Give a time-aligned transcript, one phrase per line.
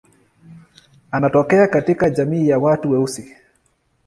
[1.11, 3.35] Anatokea katika jamii ya watu weusi.